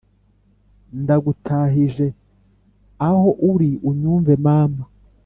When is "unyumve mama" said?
3.89-4.83